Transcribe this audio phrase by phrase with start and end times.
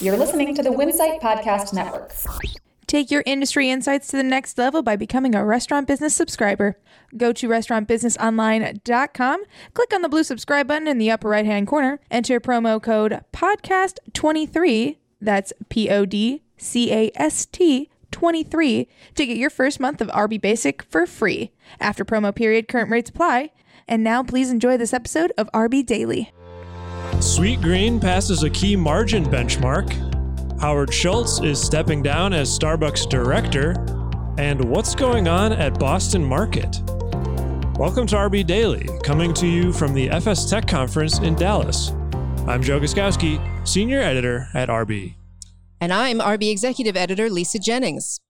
[0.00, 2.14] You're listening to the Winsight Podcast Network.
[2.86, 6.78] Take your industry insights to the next level by becoming a restaurant business subscriber.
[7.16, 9.42] Go to restaurantbusinessonline.com,
[9.74, 13.20] click on the blue subscribe button in the upper right hand corner, enter promo code
[13.32, 18.86] PODCAST23, that's P O D C A S T 23,
[19.16, 21.50] to get your first month of RB Basic for free.
[21.80, 23.50] After promo period, current rates apply.
[23.88, 26.30] And now please enjoy this episode of RB Daily.
[27.18, 29.90] Sweetgreen passes a key margin benchmark.
[30.60, 33.72] Howard Schultz is stepping down as Starbucks director.
[34.38, 36.80] And what's going on at Boston Market?
[37.76, 41.90] Welcome to RB Daily, coming to you from the FS Tech Conference in Dallas.
[42.46, 45.16] I'm Joe Guszkowski, Senior Editor at RB.
[45.80, 48.20] And I'm RB Executive Editor Lisa Jennings.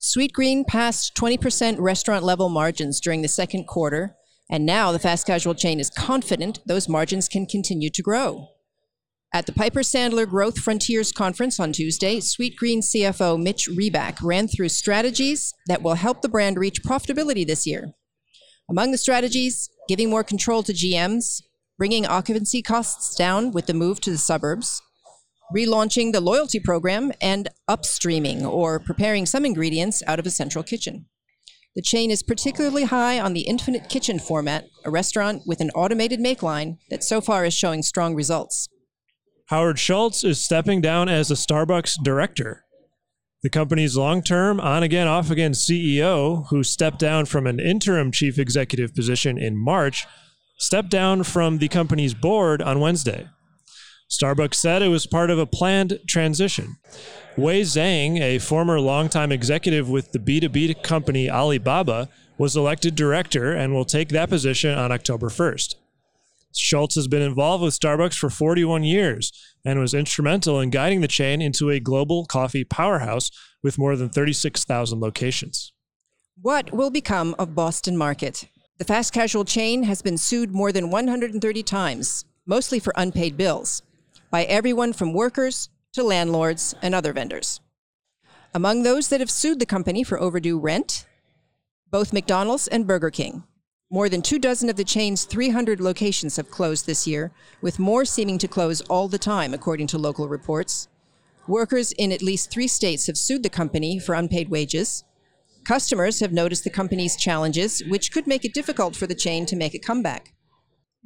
[0.00, 4.16] Sweetgreen passed 20% restaurant level margins during the second quarter,
[4.50, 8.48] and now the fast casual chain is confident those margins can continue to grow.
[9.34, 14.70] At the Piper Sandler Growth Frontiers Conference on Tuesday, Sweetgreen CFO Mitch Reback ran through
[14.70, 17.92] strategies that will help the brand reach profitability this year.
[18.70, 21.42] Among the strategies, giving more control to GMs,
[21.76, 24.80] bringing occupancy costs down with the move to the suburbs,
[25.54, 31.06] relaunching the loyalty program, and upstreaming or preparing some ingredients out of a central kitchen.
[31.76, 36.20] The chain is particularly high on the Infinite Kitchen format, a restaurant with an automated
[36.20, 38.70] make line that so far is showing strong results.
[39.48, 42.64] Howard Schultz is stepping down as the Starbucks director.
[43.42, 48.10] The company's long term, on again, off again CEO, who stepped down from an interim
[48.10, 50.06] chief executive position in March,
[50.56, 53.28] stepped down from the company's board on Wednesday.
[54.08, 56.76] Starbucks said it was part of a planned transition.
[57.36, 63.74] Wei Zhang, a former longtime executive with the B2B company Alibaba, was elected director and
[63.74, 65.74] will take that position on October 1st.
[66.54, 69.32] Schultz has been involved with Starbucks for 41 years
[69.64, 73.30] and was instrumental in guiding the chain into a global coffee powerhouse
[73.62, 75.72] with more than 36,000 locations.
[76.40, 78.48] What will become of Boston Market?
[78.78, 83.82] The fast casual chain has been sued more than 130 times, mostly for unpaid bills,
[84.36, 87.58] by everyone from workers to landlords and other vendors.
[88.52, 91.06] Among those that have sued the company for overdue rent,
[91.90, 93.44] both McDonald's and Burger King.
[93.90, 97.32] More than two dozen of the chain's 300 locations have closed this year,
[97.62, 100.88] with more seeming to close all the time, according to local reports.
[101.48, 105.02] Workers in at least three states have sued the company for unpaid wages.
[105.64, 109.56] Customers have noticed the company's challenges, which could make it difficult for the chain to
[109.56, 110.34] make a comeback.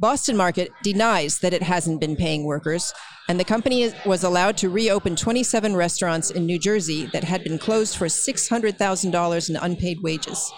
[0.01, 2.95] Boston Market denies that it hasn't been paying workers,
[3.29, 7.59] and the company was allowed to reopen 27 restaurants in New Jersey that had been
[7.59, 10.51] closed for $600,000 in unpaid wages.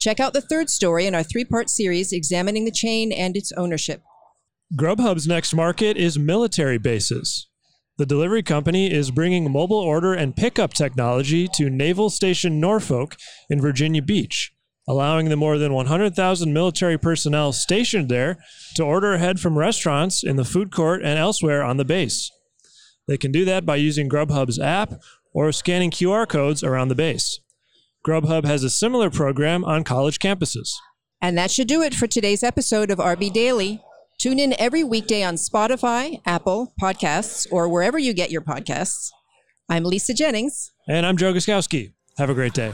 [0.00, 3.52] Check out the third story in our three part series examining the chain and its
[3.52, 4.02] ownership.
[4.76, 7.48] Grubhub's next market is military bases.
[7.96, 13.14] The delivery company is bringing mobile order and pickup technology to Naval Station Norfolk
[13.48, 14.52] in Virginia Beach,
[14.88, 18.38] allowing the more than 100,000 military personnel stationed there
[18.74, 22.30] to order ahead from restaurants in the food court and elsewhere on the base.
[23.06, 24.94] They can do that by using Grubhub's app
[25.32, 27.38] or scanning QR codes around the base.
[28.06, 30.72] Grubhub has a similar program on college campuses.
[31.20, 33.82] And that should do it for today's episode of RB Daily.
[34.18, 39.10] Tune in every weekday on Spotify, Apple Podcasts, or wherever you get your podcasts.
[39.68, 40.72] I'm Lisa Jennings.
[40.88, 41.92] And I'm Joe Guszkowski.
[42.16, 42.72] Have a great day.